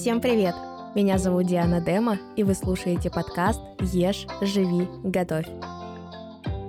[0.00, 0.54] Всем привет!
[0.94, 5.48] Меня зовут Диана Дема, и вы слушаете подкаст «Ешь, живи, готовь».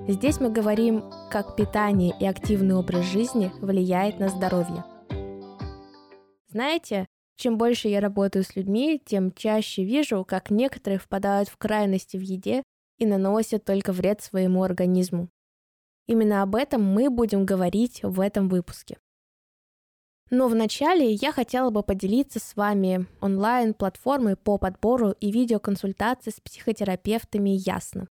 [0.08, 4.84] Здесь мы говорим, как питание и активный образ жизни влияет на здоровье.
[6.48, 7.06] Знаете,
[7.38, 12.22] чем больше я работаю с людьми, тем чаще вижу, как некоторые впадают в крайности в
[12.22, 12.64] еде
[12.98, 15.30] и наносят только вред своему организму.
[16.08, 18.98] Именно об этом мы будем говорить в этом выпуске.
[20.30, 27.50] Но вначале я хотела бы поделиться с вами онлайн-платформой по подбору и видеоконсультаций с психотерапевтами
[27.50, 28.08] Ясно.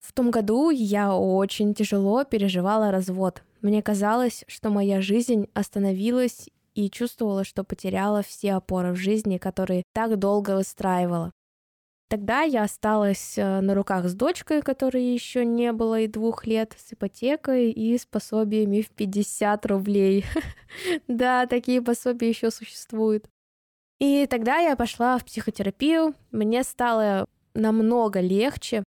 [0.00, 3.42] В том году я очень тяжело переживала развод.
[3.60, 9.82] Мне казалось, что моя жизнь остановилась и чувствовала, что потеряла все опоры в жизни, которые
[9.92, 11.32] так долго выстраивала.
[12.08, 16.76] Тогда я осталась э, на руках с дочкой, которой еще не было и двух лет,
[16.78, 20.24] с ипотекой и с пособиями в 50 рублей.
[21.08, 23.28] Да, такие пособия еще существуют.
[23.98, 28.84] И тогда я пошла в психотерапию, мне стало намного легче.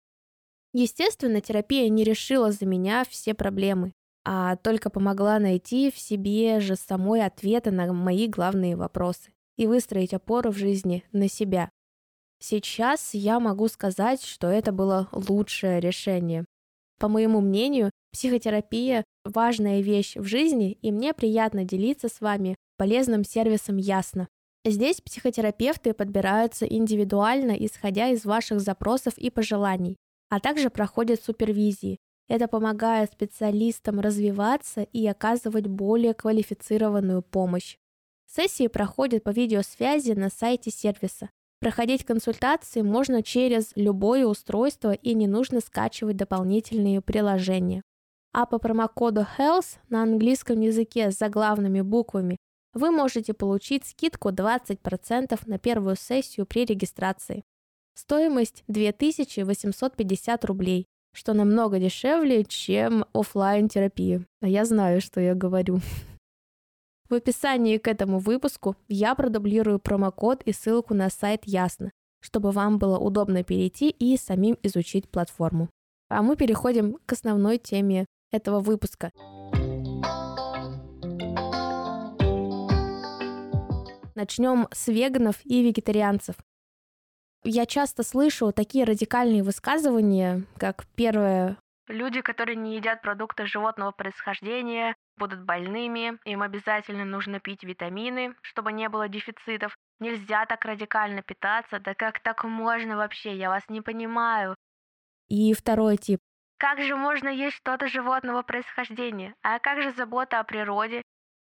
[0.75, 3.93] Естественно, терапия не решила за меня все проблемы,
[4.25, 10.13] а только помогла найти в себе же самой ответы на мои главные вопросы и выстроить
[10.13, 11.71] опору в жизни на себя.
[12.41, 16.45] Сейчас я могу сказать, что это было лучшее решение.
[16.99, 23.25] По моему мнению, психотерапия– важная вещь в жизни, и мне приятно делиться с вами полезным
[23.25, 24.29] сервисом Ясно.
[24.65, 29.97] Здесь психотерапевты подбираются индивидуально, исходя из ваших запросов и пожеланий,
[30.29, 31.99] а также проходят супервизии.
[32.29, 37.77] Это помогает специалистам развиваться и оказывать более квалифицированную помощь.
[38.27, 41.31] Сессии проходят по видеосвязи на сайте сервиса.
[41.61, 47.83] Проходить консультации можно через любое устройство и не нужно скачивать дополнительные приложения.
[48.33, 52.37] А по промокоду HEALTH на английском языке с заглавными буквами
[52.75, 57.43] вы можете получить скидку 20% на первую сессию при регистрации.
[57.95, 64.25] Стоимость 2850 рублей, что намного дешевле, чем офлайн терапия.
[64.41, 65.81] А я знаю, что я говорю.
[67.09, 72.79] В описании к этому выпуску я продублирую промокод и ссылку на сайт Ясно, чтобы вам
[72.79, 75.71] было удобно перейти и самим изучить платформу.
[76.11, 79.11] А мы переходим к основной теме этого выпуска.
[84.15, 86.35] Начнем с веганов и вегетарианцев.
[87.43, 91.57] Я часто слышу такие радикальные высказывания, как первое
[91.89, 98.73] Люди, которые не едят продукты животного происхождения, будут больными, им обязательно нужно пить витамины, чтобы
[98.73, 99.75] не было дефицитов.
[99.99, 104.55] Нельзя так радикально питаться, да как так можно вообще, я вас не понимаю.
[105.29, 106.21] И второй тип.
[106.59, 109.35] Как же можно есть что-то животного происхождения?
[109.43, 111.03] А как же забота о природе?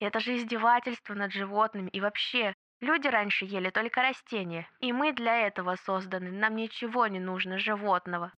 [0.00, 1.90] Это же издевательство над животными.
[1.90, 7.20] И вообще, люди раньше ели только растения, и мы для этого созданы, нам ничего не
[7.20, 8.32] нужно животного.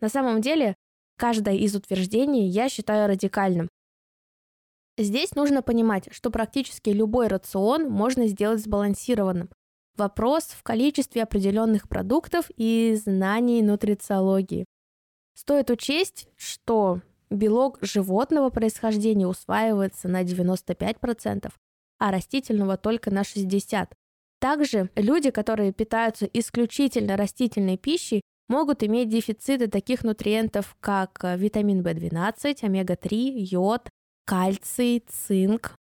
[0.00, 0.74] На самом деле,
[1.22, 3.68] Каждое из утверждений я считаю радикальным.
[4.98, 9.48] Здесь нужно понимать, что практически любой рацион можно сделать сбалансированным.
[9.96, 14.64] Вопрос в количестве определенных продуктов и знаний нутрициологии.
[15.36, 21.52] Стоит учесть, что белок животного происхождения усваивается на 95%,
[22.00, 23.90] а растительного только на 60%.
[24.40, 31.80] Также люди, которые питаются исключительно растительной пищей, могут иметь дефициты таких нутриентов, как э, витамин
[31.82, 33.88] В12, омега-3, йод,
[34.24, 35.74] кальций, цинк.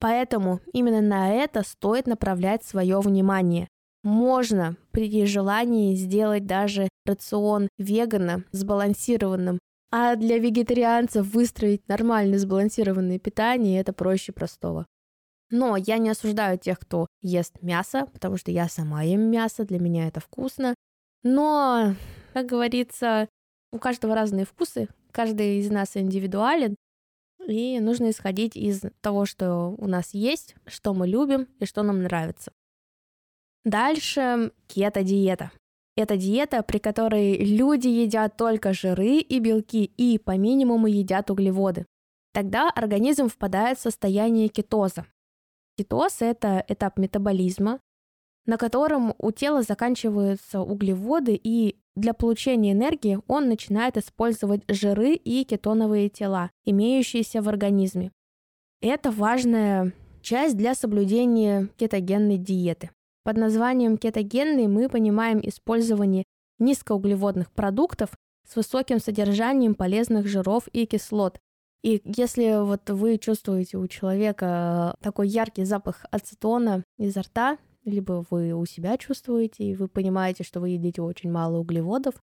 [0.00, 3.68] Поэтому именно на это стоит направлять свое внимание.
[4.04, 9.58] Можно при желании сделать даже рацион вегана сбалансированным,
[9.90, 14.86] а для вегетарианцев выстроить нормальное сбалансированное питание это проще простого.
[15.50, 19.78] Но я не осуждаю тех, кто ест мясо, потому что я сама ем мясо, для
[19.78, 20.74] меня это вкусно.
[21.22, 21.94] Но,
[22.32, 23.28] как говорится,
[23.72, 26.76] у каждого разные вкусы, каждый из нас индивидуален,
[27.46, 32.02] и нужно исходить из того, что у нас есть, что мы любим и что нам
[32.02, 32.52] нравится.
[33.64, 35.50] Дальше кето-диета.
[35.96, 41.86] Это диета, при которой люди едят только жиры и белки и по минимуму едят углеводы.
[42.32, 45.06] Тогда организм впадает в состояние кетоза.
[45.76, 47.80] Кетоз– это этап метаболизма,
[48.48, 55.44] на котором у тела заканчиваются углеводы, и для получения энергии он начинает использовать жиры и
[55.44, 58.10] кетоновые тела, имеющиеся в организме.
[58.80, 59.92] Это важная
[60.22, 62.90] часть для соблюдения кетогенной диеты.
[63.22, 66.24] Под названием кетогенный мы понимаем использование
[66.58, 68.08] низкоуглеводных продуктов
[68.48, 71.38] с высоким содержанием полезных жиров и кислот.
[71.82, 77.58] И если вот вы чувствуете у человека такой яркий запах ацетона изо рта,
[77.88, 82.14] либо вы у себя чувствуете, и вы понимаете, что вы едите очень мало углеводов,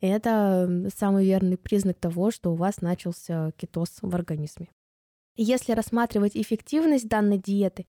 [0.00, 4.68] это самый верный признак того, что у вас начался кетоз в организме.
[5.36, 7.86] Если рассматривать эффективность данной диеты,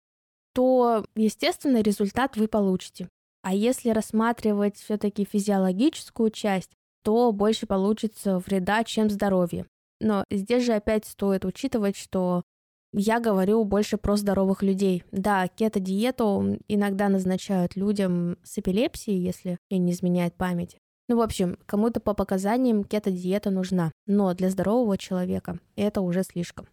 [0.53, 3.09] то, естественно, результат вы получите.
[3.41, 6.71] А если рассматривать все-таки физиологическую часть,
[7.03, 9.65] то больше получится вреда, чем здоровье.
[9.99, 12.43] Но здесь же опять стоит учитывать, что
[12.93, 15.03] я говорю больше про здоровых людей.
[15.11, 20.77] Да, кето-диету иногда назначают людям с эпилепсией, если мне не изменяет память.
[21.09, 26.67] Ну, в общем, кому-то по показаниям кето-диета нужна, но для здорового человека это уже слишком.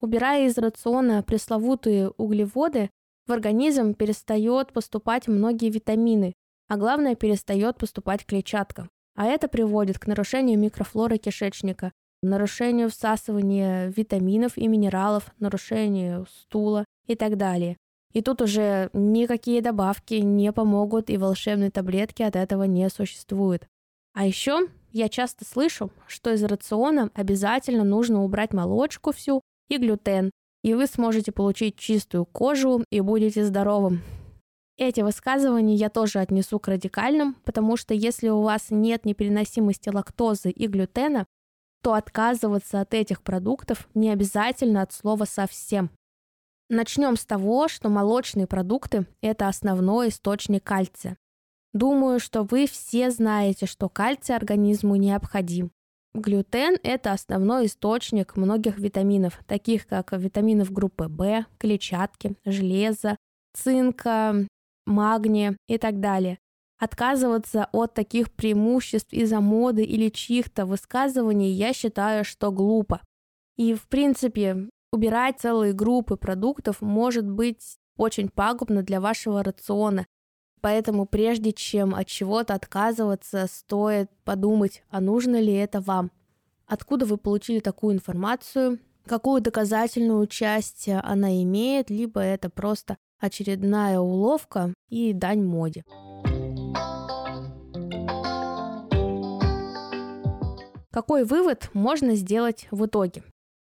[0.00, 2.90] Убирая из рациона пресловутые углеводы,
[3.26, 6.34] в организм перестает поступать многие витамины,
[6.68, 8.88] а главное перестает поступать клетчатка.
[9.16, 11.92] А это приводит к нарушению микрофлоры кишечника,
[12.24, 17.76] нарушению всасывания витаминов и минералов, нарушению стула и так далее.
[18.12, 23.66] И тут уже никакие добавки не помогут, и волшебной таблетки от этого не существует.
[24.14, 30.30] А еще я часто слышу, что из рациона обязательно нужно убрать молочку всю и глютен,
[30.62, 34.02] и вы сможете получить чистую кожу и будете здоровым.
[34.76, 40.50] Эти высказывания я тоже отнесу к радикальным, потому что если у вас нет непереносимости лактозы
[40.50, 41.26] и глютена,
[41.84, 45.90] то отказываться от этих продуктов не обязательно от слова совсем.
[46.70, 51.18] Начнем с того, что молочные продукты– это основной источник кальция.
[51.74, 55.72] Думаю, что вы все знаете, что кальций организму необходим.
[56.14, 63.18] Глютен– это основной источник многих витаминов, таких как витаминов группы В, клетчатки, железа,
[63.52, 64.46] цинка,
[64.86, 66.38] магния и так далее.
[66.78, 73.00] Отказываться от таких преимуществ из-за моды или чьих-то высказываний я считаю, что глупо.
[73.56, 80.06] И, в принципе, убирать целые группы продуктов может быть очень пагубно для вашего рациона.
[80.60, 86.10] Поэтому прежде чем от чего-то отказываться, стоит подумать, а нужно ли это вам.
[86.66, 94.72] Откуда вы получили такую информацию, какую доказательную часть она имеет, либо это просто очередная уловка
[94.88, 95.84] и дань моде.
[100.94, 103.24] Какой вывод можно сделать в итоге?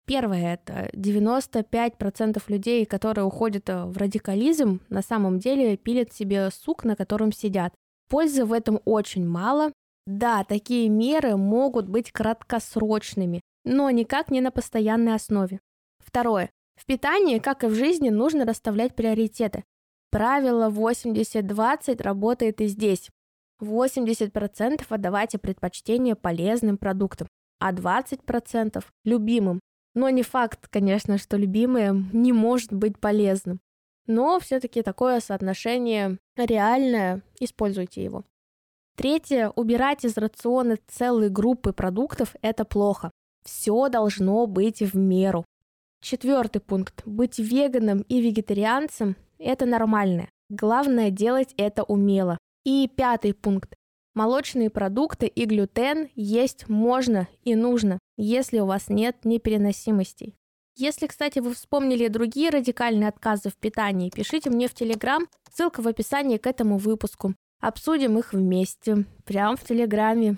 [0.08, 6.84] Первое– это 95% людей, которые уходят э, в радикализм, на самом деле пилят себе сук,
[6.84, 7.76] на котором сидят.
[8.10, 9.72] Пользы в этом очень мало.
[10.08, 15.60] Да, такие меры могут быть краткосрочными, но никак не на постоянной основе.
[16.00, 16.50] Второе.
[16.76, 19.64] В питании, как и в жизни, нужно расставлять приоритеты.
[20.10, 23.12] Правило 80-20 работает и здесь.
[23.62, 27.28] 80% отдавайте предпочтение полезным продуктам,
[27.60, 29.60] а 20% любимым.
[29.94, 33.60] Но не факт, конечно, что любимое не может быть полезным.
[34.08, 38.24] Но все-таки такое соотношение реальное, используйте его.
[38.96, 43.12] Третье, убирать из рациона целые группы продуктов– это плохо.
[43.44, 45.46] Все должно быть в меру.
[46.02, 47.04] Четвертый пункт.
[47.06, 50.30] Быть веганом и вегетарианцем– это нормально.
[50.50, 52.38] Главное делать это умело.
[52.64, 53.74] И пятый пункт.
[54.14, 60.36] Молочные продукты и глютен есть можно и нужно, если у вас нет непереносимостей.
[60.76, 65.88] Если, кстати, вы вспомнили другие радикальные отказы в питании, пишите мне в Телеграм, ссылка в
[65.88, 67.34] описании к этому выпуску.
[67.62, 70.38] Обсудим их вместе, прямо в Телеграме.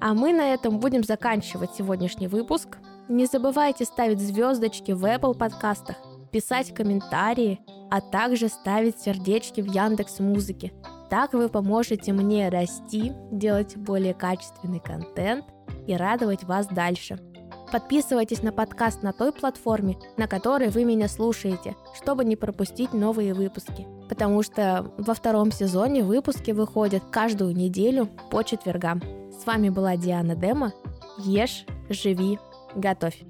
[0.00, 2.78] А мы на этом будем заканчивать сегодняшний выпуск.
[3.08, 5.96] Не забывайте ставить звездочки в Apple подкастах,
[6.32, 7.60] писать комментарии,
[7.90, 10.72] а также ставить сердечки в Яндекс Музыке.
[11.10, 15.44] Так вы поможете мне расти, делать более качественный контент
[15.88, 17.18] и радовать вас дальше.
[17.72, 23.34] Подписывайтесь на подкаст на той платформе, на которой вы меня слушаете, чтобы не пропустить новые
[23.34, 23.86] выпуски.
[24.08, 29.02] Потому что во втором сезоне выпуски выходят каждую неделю по четвергам.
[29.32, 30.72] С вами была Диана Дема.
[31.18, 32.38] Ешь, живи,
[32.74, 33.22] готовь.